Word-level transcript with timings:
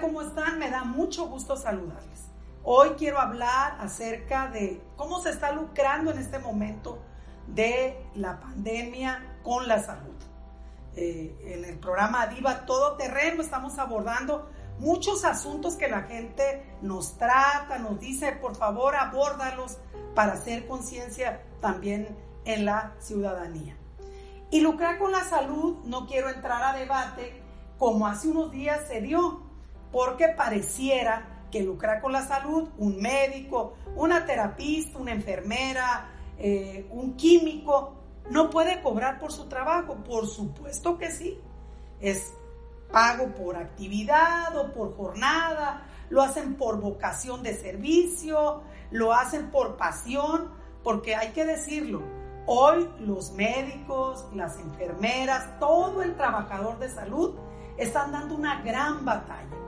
¿cómo 0.00 0.22
están? 0.22 0.60
Me 0.60 0.70
da 0.70 0.84
mucho 0.84 1.26
gusto 1.26 1.56
saludarles. 1.56 2.28
Hoy 2.62 2.90
quiero 2.96 3.18
hablar 3.18 3.76
acerca 3.80 4.46
de 4.46 4.80
cómo 4.94 5.20
se 5.20 5.30
está 5.30 5.50
lucrando 5.50 6.12
en 6.12 6.18
este 6.18 6.38
momento 6.38 7.00
de 7.48 8.00
la 8.14 8.38
pandemia 8.38 9.38
con 9.42 9.66
la 9.66 9.82
salud. 9.82 10.14
Eh, 10.94 11.36
en 11.42 11.64
el 11.64 11.76
programa 11.80 12.28
Diva 12.28 12.66
Todo 12.66 12.96
Terreno 12.96 13.42
estamos 13.42 13.76
abordando 13.80 14.48
muchos 14.78 15.24
asuntos 15.24 15.74
que 15.74 15.88
la 15.88 16.02
gente 16.02 16.64
nos 16.80 17.18
trata, 17.18 17.78
nos 17.78 17.98
dice, 17.98 18.30
por 18.30 18.54
favor, 18.54 18.94
abórdalos 18.94 19.78
para 20.14 20.34
hacer 20.34 20.68
conciencia 20.68 21.42
también 21.60 22.16
en 22.44 22.64
la 22.64 22.94
ciudadanía. 23.00 23.76
Y 24.52 24.60
lucrar 24.60 24.98
con 24.98 25.10
la 25.10 25.24
salud, 25.24 25.78
no 25.84 26.06
quiero 26.06 26.30
entrar 26.30 26.62
a 26.62 26.78
debate 26.78 27.42
como 27.76 28.06
hace 28.06 28.28
unos 28.28 28.52
días 28.52 28.86
se 28.86 29.00
dio, 29.00 29.42
porque 29.94 30.26
pareciera 30.26 31.46
que 31.52 31.62
lucrar 31.62 32.02
con 32.02 32.10
la 32.10 32.26
salud, 32.26 32.68
un 32.78 33.00
médico, 33.00 33.74
una 33.94 34.26
terapista, 34.26 34.98
una 34.98 35.12
enfermera, 35.12 36.10
eh, 36.36 36.88
un 36.90 37.14
químico, 37.14 37.94
no 38.28 38.50
puede 38.50 38.82
cobrar 38.82 39.20
por 39.20 39.30
su 39.30 39.48
trabajo. 39.48 39.94
Por 40.02 40.26
supuesto 40.26 40.98
que 40.98 41.12
sí. 41.12 41.38
Es 42.00 42.34
pago 42.90 43.32
por 43.36 43.54
actividad 43.54 44.56
o 44.56 44.72
por 44.72 44.96
jornada, 44.96 45.86
lo 46.10 46.22
hacen 46.22 46.56
por 46.56 46.80
vocación 46.80 47.44
de 47.44 47.54
servicio, 47.54 48.62
lo 48.90 49.12
hacen 49.12 49.52
por 49.52 49.76
pasión, 49.76 50.50
porque 50.82 51.14
hay 51.14 51.28
que 51.28 51.44
decirlo, 51.44 52.02
hoy 52.46 52.90
los 52.98 53.30
médicos, 53.30 54.26
las 54.34 54.58
enfermeras, 54.58 55.56
todo 55.60 56.02
el 56.02 56.16
trabajador 56.16 56.80
de 56.80 56.88
salud 56.88 57.36
están 57.76 58.10
dando 58.10 58.34
una 58.34 58.60
gran 58.62 59.04
batalla. 59.04 59.63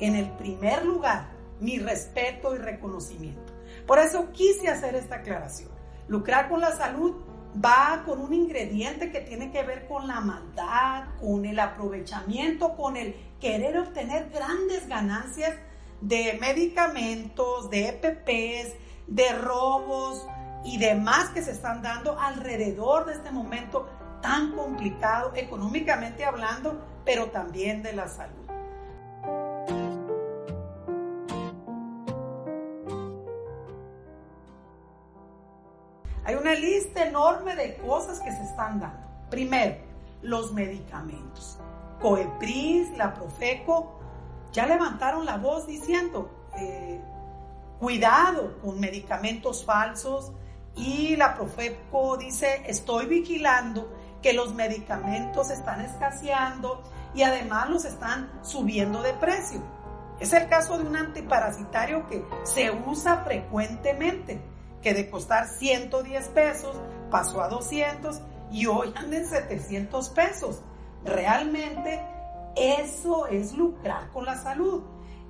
En 0.00 0.14
el 0.14 0.30
primer 0.32 0.84
lugar, 0.84 1.28
mi 1.60 1.78
respeto 1.78 2.54
y 2.54 2.58
reconocimiento. 2.58 3.52
Por 3.86 3.98
eso 3.98 4.30
quise 4.32 4.68
hacer 4.68 4.94
esta 4.94 5.16
aclaración. 5.16 5.70
Lucrar 6.08 6.48
con 6.48 6.60
la 6.60 6.72
salud 6.72 7.16
va 7.64 8.02
con 8.04 8.20
un 8.20 8.32
ingrediente 8.32 9.10
que 9.10 9.20
tiene 9.20 9.50
que 9.50 9.62
ver 9.62 9.88
con 9.88 10.06
la 10.06 10.20
maldad, 10.20 11.04
con 11.20 11.44
el 11.44 11.58
aprovechamiento, 11.58 12.76
con 12.76 12.96
el 12.96 13.14
querer 13.40 13.78
obtener 13.78 14.30
grandes 14.30 14.86
ganancias 14.88 15.54
de 16.00 16.38
medicamentos, 16.40 17.70
de 17.70 17.88
EPPs, 17.88 18.74
de 19.06 19.32
robos 19.32 20.26
y 20.64 20.78
demás 20.78 21.30
que 21.30 21.42
se 21.42 21.52
están 21.52 21.82
dando 21.82 22.18
alrededor 22.18 23.06
de 23.06 23.14
este 23.14 23.30
momento 23.30 23.88
tan 24.20 24.52
complicado 24.52 25.32
económicamente 25.34 26.24
hablando, 26.24 26.84
pero 27.04 27.30
también 27.30 27.82
de 27.82 27.92
la 27.92 28.08
salud. 28.08 28.47
Hay 36.28 36.34
una 36.34 36.52
lista 36.52 37.06
enorme 37.06 37.56
de 37.56 37.78
cosas 37.78 38.20
que 38.20 38.30
se 38.30 38.42
están 38.42 38.78
dando. 38.78 39.00
Primero, 39.30 39.76
los 40.20 40.52
medicamentos. 40.52 41.58
Coepris, 42.02 42.94
la 42.98 43.14
Profeco, 43.14 43.98
ya 44.52 44.66
levantaron 44.66 45.24
la 45.24 45.38
voz 45.38 45.66
diciendo, 45.66 46.30
eh, 46.54 47.00
cuidado 47.80 48.58
con 48.60 48.78
medicamentos 48.78 49.64
falsos 49.64 50.32
y 50.76 51.16
la 51.16 51.34
Profeco 51.34 52.18
dice, 52.18 52.62
estoy 52.66 53.06
vigilando 53.06 53.90
que 54.20 54.34
los 54.34 54.52
medicamentos 54.52 55.48
están 55.48 55.80
escaseando 55.80 56.82
y 57.14 57.22
además 57.22 57.70
los 57.70 57.86
están 57.86 58.30
subiendo 58.42 59.00
de 59.00 59.14
precio. 59.14 59.62
Es 60.20 60.34
el 60.34 60.46
caso 60.50 60.76
de 60.76 60.84
un 60.84 60.94
antiparasitario 60.94 62.06
que 62.06 62.22
se 62.44 62.70
usa 62.70 63.24
frecuentemente 63.24 64.42
que 64.82 64.94
de 64.94 65.10
costar 65.10 65.48
110 65.48 66.28
pesos 66.28 66.76
pasó 67.10 67.42
a 67.42 67.48
200 67.48 68.20
y 68.50 68.66
hoy 68.66 68.92
anda 68.96 69.16
en 69.18 69.26
700 69.26 70.10
pesos. 70.10 70.62
Realmente 71.04 72.00
eso 72.56 73.26
es 73.26 73.54
lucrar 73.54 74.10
con 74.10 74.24
la 74.24 74.36
salud. 74.36 74.82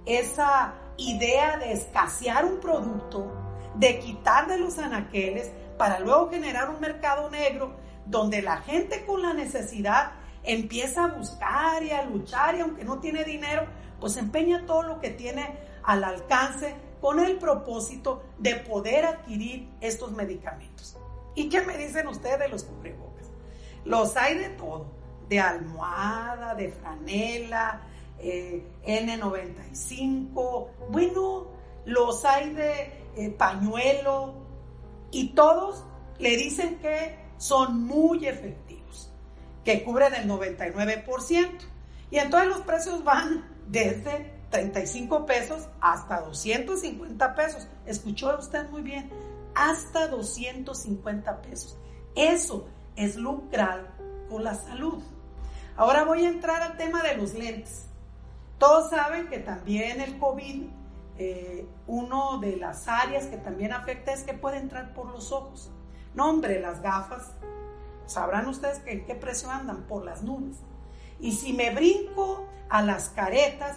Esa 0.06 0.74
idea 0.96 1.58
de 1.58 1.72
escasear 1.72 2.44
un 2.44 2.60
producto, 2.60 3.32
de 3.74 3.98
quitar 3.98 4.46
de 4.46 4.58
los 4.58 4.78
anaqueles 4.78 5.50
para 5.76 6.00
luego 6.00 6.30
generar 6.30 6.70
un 6.70 6.80
mercado 6.80 7.30
negro 7.30 7.76
donde 8.06 8.42
la 8.42 8.58
gente 8.58 9.04
con 9.04 9.22
la 9.22 9.34
necesidad 9.34 10.12
empieza 10.42 11.04
a 11.04 11.08
buscar 11.08 11.82
y 11.82 11.90
a 11.90 12.04
luchar 12.04 12.54
y 12.54 12.60
aunque 12.60 12.84
no 12.84 12.98
tiene 12.98 13.24
dinero, 13.24 13.66
pues 14.00 14.16
empeña 14.16 14.64
todo 14.66 14.82
lo 14.82 15.00
que 15.00 15.10
tiene 15.10 15.58
al 15.82 16.04
alcance 16.04 16.74
con 17.00 17.20
el 17.20 17.38
propósito 17.38 18.22
de 18.38 18.56
poder 18.56 19.04
adquirir 19.04 19.68
estos 19.80 20.12
medicamentos. 20.12 20.98
¿Y 21.34 21.48
qué 21.48 21.62
me 21.62 21.76
dicen 21.76 22.08
ustedes 22.08 22.38
de 22.38 22.48
los 22.48 22.64
cubrebocas? 22.64 23.30
Los 23.84 24.16
hay 24.16 24.38
de 24.38 24.48
todo, 24.50 24.86
de 25.28 25.40
almohada, 25.40 26.54
de 26.54 26.70
franela, 26.70 27.82
eh, 28.18 28.64
N95, 28.84 30.68
bueno, 30.90 31.46
los 31.84 32.24
hay 32.24 32.52
de 32.52 33.04
eh, 33.16 33.30
pañuelo 33.30 34.34
y 35.10 35.28
todos 35.30 35.84
le 36.18 36.36
dicen 36.36 36.78
que 36.80 37.16
son 37.38 37.84
muy 37.86 38.26
efectivos, 38.26 39.12
que 39.64 39.84
cubren 39.84 40.14
el 40.14 40.28
99%. 40.28 41.48
Y 42.10 42.18
entonces 42.18 42.48
los 42.48 42.60
precios 42.62 43.04
van 43.04 43.44
desde 43.68 44.37
35 44.50 45.26
pesos 45.26 45.68
hasta 45.80 46.20
250 46.20 47.34
pesos. 47.34 47.68
Escuchó 47.86 48.36
usted 48.38 48.68
muy 48.70 48.82
bien, 48.82 49.10
hasta 49.54 50.08
250 50.08 51.42
pesos. 51.42 51.76
Eso 52.14 52.66
es 52.96 53.16
lucrar 53.16 53.94
con 54.28 54.44
la 54.44 54.54
salud. 54.54 55.02
Ahora 55.76 56.04
voy 56.04 56.24
a 56.24 56.28
entrar 56.28 56.62
al 56.62 56.76
tema 56.76 57.02
de 57.02 57.16
los 57.16 57.34
lentes. 57.34 57.86
Todos 58.58 58.90
saben 58.90 59.28
que 59.28 59.38
también 59.38 60.00
el 60.00 60.18
COVID, 60.18 60.64
eh, 61.18 61.66
uno 61.86 62.38
de 62.38 62.56
las 62.56 62.88
áreas 62.88 63.26
que 63.26 63.36
también 63.36 63.72
afecta 63.72 64.12
es 64.12 64.24
que 64.24 64.34
puede 64.34 64.56
entrar 64.56 64.94
por 64.94 65.06
los 65.06 65.30
ojos. 65.30 65.70
No, 66.14 66.28
hombre, 66.30 66.60
las 66.60 66.82
gafas, 66.82 67.32
sabrán 68.06 68.48
ustedes 68.48 68.80
que 68.80 68.92
en 68.92 69.06
qué 69.06 69.14
precio 69.14 69.50
andan, 69.50 69.84
por 69.84 70.04
las 70.04 70.22
nubes. 70.22 70.56
Y 71.20 71.32
si 71.32 71.52
me 71.52 71.72
brinco 71.72 72.46
a 72.68 72.82
las 72.82 73.10
caretas, 73.10 73.76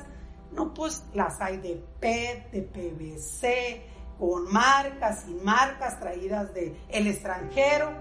no, 0.51 0.73
pues 0.73 1.03
las 1.13 1.39
hay 1.41 1.57
de 1.57 1.83
PET, 1.99 2.51
de 2.51 2.61
PVC, 2.61 3.91
con 4.19 4.51
marcas, 4.51 5.23
sin 5.23 5.43
marcas, 5.43 5.99
traídas 5.99 6.53
del 6.53 6.77
el 6.89 7.07
extranjero. 7.07 7.91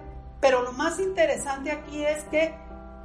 Pero 0.40 0.62
lo 0.62 0.72
más 0.72 0.98
interesante 0.98 1.70
aquí 1.70 2.04
es 2.04 2.24
que 2.24 2.54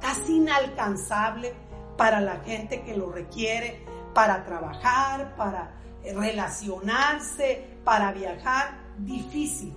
casi 0.00 0.36
inalcanzable 0.36 1.54
para 1.96 2.20
la 2.20 2.40
gente 2.40 2.82
que 2.82 2.96
lo 2.96 3.10
requiere, 3.10 3.84
para 4.14 4.44
trabajar, 4.44 5.34
para 5.36 5.72
relacionarse, 6.14 7.78
para 7.84 8.12
viajar, 8.12 8.78
difícil. 8.98 9.74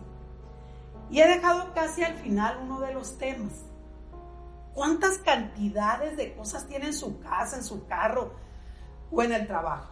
Y 1.10 1.22
he 1.22 1.28
dejado 1.28 1.74
casi 1.74 2.04
al 2.04 2.16
final 2.16 2.60
uno 2.64 2.80
de 2.82 2.94
los 2.94 3.18
temas. 3.18 3.54
¿Cuántas 4.74 5.18
cantidades 5.18 6.16
de 6.18 6.34
cosas 6.36 6.68
tiene 6.68 6.88
en 6.88 6.94
su 6.94 7.20
casa, 7.20 7.58
en 7.58 7.64
su 7.64 7.86
carro, 7.88 8.34
o 9.12 9.24
en 9.24 9.34
el 9.34 9.48
trabajo. 9.48 9.90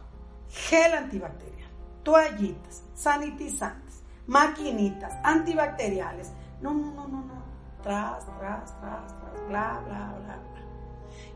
Gel 0.50 0.94
antibacterial, 0.94 1.70
toallitas, 2.04 2.84
sanitizantes, 2.94 4.04
maquinitas, 4.28 5.14
antibacteriales. 5.24 6.32
No, 6.62 6.74
no, 6.74 6.92
no, 6.92 7.08
no, 7.08 7.26
no. 7.26 7.48
Tras, 7.84 8.26
tras, 8.40 8.80
tras, 8.80 9.20
tras, 9.20 9.48
bla, 9.48 9.82
bla, 9.86 10.14
bla, 10.20 10.36
bla. 10.36 10.58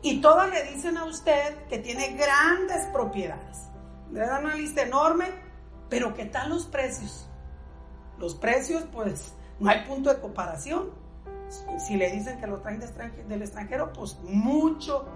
Y 0.02 0.20
todas 0.20 0.50
le 0.50 0.72
dicen 0.72 0.96
a 0.96 1.04
usted 1.04 1.66
que 1.68 1.78
tiene 1.78 2.16
grandes 2.16 2.86
propiedades. 2.86 3.68
Le 4.10 4.20
dan 4.20 4.44
una 4.44 4.56
lista 4.56 4.82
enorme, 4.82 5.26
pero 5.88 6.14
¿qué 6.14 6.26
tal 6.26 6.50
los 6.50 6.66
precios? 6.66 7.28
Los 8.18 8.34
precios, 8.34 8.84
pues, 8.92 9.34
no 9.58 9.70
hay 9.70 9.84
punto 9.84 10.12
de 10.12 10.20
comparación. 10.20 10.90
Si 11.78 11.96
le 11.96 12.10
dicen 12.10 12.40
que 12.40 12.46
lo 12.46 12.60
traen 12.60 12.80
del 13.28 13.42
extranjero, 13.42 13.92
pues 13.92 14.18
mucho 14.22 15.06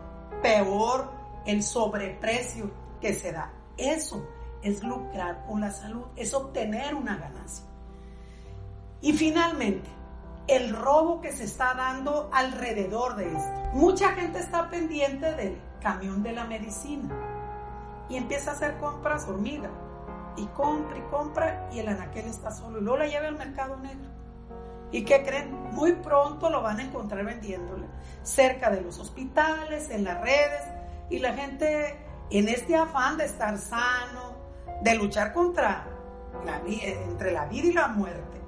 peor 0.42 1.10
el 1.46 1.62
sobreprecio 1.62 2.70
que 3.00 3.14
se 3.14 3.32
da. 3.32 3.52
Eso 3.76 4.26
es 4.62 4.82
lucrar 4.82 5.44
con 5.46 5.60
la 5.60 5.70
salud, 5.70 6.04
es 6.16 6.34
obtener 6.34 6.94
una 6.94 7.16
ganancia. 7.16 7.64
Y 9.00 9.12
finalmente, 9.12 9.88
el 10.48 10.74
robo 10.74 11.20
que 11.20 11.32
se 11.32 11.44
está 11.44 11.74
dando 11.74 12.30
alrededor 12.32 13.16
de 13.16 13.26
esto. 13.26 13.62
Mucha 13.72 14.12
gente 14.12 14.38
está 14.38 14.70
pendiente 14.70 15.32
del 15.34 15.60
camión 15.80 16.22
de 16.22 16.32
la 16.32 16.44
medicina 16.44 17.08
y 18.08 18.16
empieza 18.16 18.50
a 18.50 18.54
hacer 18.54 18.78
compras 18.78 19.26
hormiga. 19.28 19.70
Y 20.36 20.46
compra 20.48 20.98
y 20.98 21.02
compra 21.10 21.68
y 21.72 21.78
el 21.78 21.88
anaquel 21.88 22.26
está 22.26 22.50
solo 22.50 22.78
y 22.78 22.82
luego 22.82 22.98
la 22.98 23.06
lleva 23.06 23.26
al 23.26 23.38
mercado 23.38 23.76
negro. 23.78 24.10
¿Y 24.92 25.04
qué 25.04 25.22
creen? 25.24 25.52
Muy 25.72 25.92
pronto 25.92 26.50
lo 26.50 26.62
van 26.62 26.78
a 26.78 26.84
encontrar 26.84 27.24
vendiéndole 27.24 27.86
cerca 28.22 28.70
de 28.70 28.82
los 28.82 28.98
hospitales, 28.98 29.90
en 29.90 30.04
las 30.04 30.20
redes, 30.20 30.62
y 31.10 31.18
la 31.18 31.34
gente 31.34 31.96
en 32.30 32.48
este 32.48 32.76
afán 32.76 33.16
de 33.16 33.24
estar 33.26 33.58
sano, 33.58 34.36
de 34.82 34.94
luchar 34.94 35.32
contra 35.32 35.86
la, 36.44 36.60
entre 36.66 37.32
la 37.32 37.46
vida 37.46 37.66
y 37.66 37.72
la 37.72 37.88
muerte, 37.88 38.40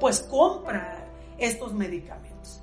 pues 0.00 0.20
compra 0.20 1.06
estos 1.38 1.72
medicamentos. 1.72 2.62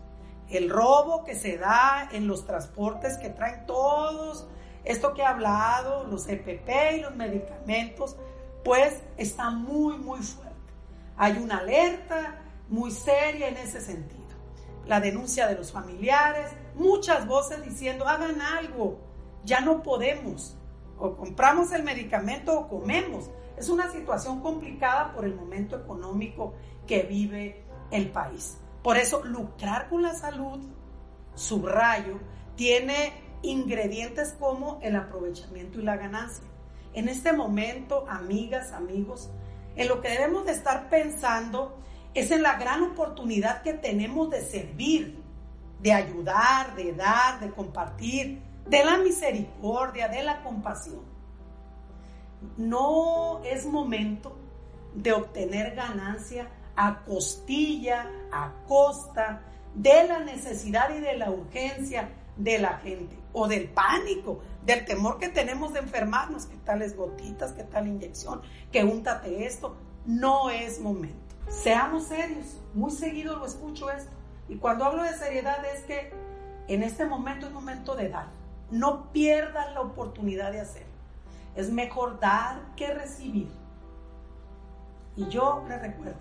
El 0.49 0.69
robo 0.69 1.23
que 1.23 1.35
se 1.35 1.57
da 1.57 2.09
en 2.11 2.27
los 2.27 2.45
transportes 2.45 3.17
que 3.17 3.29
traen 3.29 3.65
todos, 3.65 4.47
esto 4.83 5.13
que 5.13 5.21
he 5.21 5.25
hablado, 5.25 6.03
los 6.05 6.27
EPP 6.27 6.69
y 6.97 7.01
los 7.01 7.15
medicamentos, 7.15 8.15
pues 8.63 9.01
está 9.17 9.49
muy, 9.49 9.97
muy 9.97 10.21
fuerte. 10.21 10.55
Hay 11.17 11.37
una 11.37 11.57
alerta 11.57 12.41
muy 12.69 12.91
seria 12.91 13.47
en 13.47 13.57
ese 13.57 13.81
sentido. 13.81 14.23
La 14.85 14.99
denuncia 14.99 15.47
de 15.47 15.55
los 15.55 15.71
familiares, 15.71 16.51
muchas 16.75 17.25
voces 17.27 17.63
diciendo, 17.63 18.07
hagan 18.07 18.41
algo, 18.41 18.99
ya 19.45 19.61
no 19.61 19.81
podemos. 19.81 20.57
O 20.97 21.15
compramos 21.15 21.71
el 21.71 21.83
medicamento 21.83 22.57
o 22.57 22.67
comemos. 22.67 23.29
Es 23.57 23.69
una 23.69 23.89
situación 23.91 24.41
complicada 24.41 25.13
por 25.13 25.25
el 25.25 25.35
momento 25.35 25.77
económico 25.77 26.53
que 26.87 27.03
vive 27.03 27.63
el 27.91 28.09
país. 28.09 28.57
Por 28.83 28.97
eso, 28.97 29.23
lucrar 29.23 29.89
con 29.89 30.03
la 30.03 30.13
salud, 30.13 30.59
subrayo, 31.33 32.19
tiene 32.55 33.13
ingredientes 33.41 34.35
como 34.39 34.79
el 34.81 34.95
aprovechamiento 34.95 35.79
y 35.79 35.83
la 35.83 35.97
ganancia. 35.97 36.45
En 36.93 37.09
este 37.09 37.33
momento, 37.33 38.05
amigas, 38.09 38.71
amigos, 38.71 39.29
en 39.75 39.87
lo 39.87 40.01
que 40.01 40.09
debemos 40.09 40.45
de 40.45 40.53
estar 40.53 40.89
pensando 40.89 41.77
es 42.13 42.31
en 42.31 42.41
la 42.41 42.57
gran 42.57 42.81
oportunidad 42.83 43.61
que 43.61 43.73
tenemos 43.73 44.29
de 44.29 44.41
servir, 44.41 45.21
de 45.81 45.91
ayudar, 45.91 46.75
de 46.75 46.93
dar, 46.93 47.39
de 47.41 47.51
compartir, 47.51 48.41
de 48.67 48.83
la 48.83 48.97
misericordia, 48.97 50.07
de 50.07 50.23
la 50.23 50.41
compasión. 50.43 51.01
No 52.57 53.41
es 53.43 53.65
momento 53.65 54.37
de 54.93 55.13
obtener 55.13 55.75
ganancia 55.75 56.49
a 56.75 57.03
costilla, 57.03 58.09
a 58.31 58.53
costa 58.67 59.41
de 59.73 60.07
la 60.07 60.19
necesidad 60.19 60.95
y 60.95 60.99
de 60.99 61.17
la 61.17 61.31
urgencia 61.31 62.09
de 62.37 62.59
la 62.59 62.77
gente 62.77 63.17
o 63.33 63.47
del 63.47 63.69
pánico, 63.69 64.39
del 64.65 64.85
temor 64.85 65.19
que 65.19 65.29
tenemos 65.29 65.73
de 65.73 65.79
enfermarnos, 65.79 66.45
que 66.45 66.57
tales 66.57 66.95
gotitas, 66.95 67.51
que 67.51 67.63
tal 67.63 67.87
inyección, 67.87 68.41
que 68.71 68.83
úntate 68.83 69.45
esto, 69.45 69.75
no 70.05 70.49
es 70.49 70.79
momento. 70.79 71.35
Seamos 71.49 72.07
serios, 72.07 72.57
muy 72.73 72.91
seguido 72.91 73.37
lo 73.37 73.45
escucho 73.45 73.89
esto. 73.91 74.11
Y 74.47 74.55
cuando 74.55 74.85
hablo 74.85 75.03
de 75.03 75.13
seriedad 75.13 75.63
es 75.65 75.83
que 75.83 76.11
en 76.67 76.83
este 76.83 77.05
momento 77.05 77.47
es 77.47 77.51
momento 77.51 77.95
de 77.95 78.09
dar. 78.09 78.27
No 78.71 79.11
pierdan 79.11 79.73
la 79.73 79.81
oportunidad 79.81 80.51
de 80.51 80.61
hacerlo. 80.61 80.93
Es 81.55 81.71
mejor 81.71 82.19
dar 82.19 82.61
que 82.75 82.93
recibir. 82.93 83.49
Y 85.15 85.27
yo 85.29 85.63
les 85.69 85.81
recuerdo, 85.81 86.19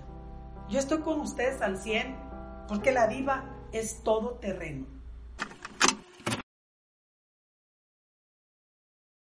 yo 0.68 0.78
estoy 0.78 1.00
con 1.00 1.20
ustedes 1.20 1.60
al 1.62 1.78
100 1.78 2.16
porque 2.68 2.92
la 2.92 3.08
diva 3.08 3.44
es 3.72 4.02
todo 4.02 4.34
terreno. 4.34 4.93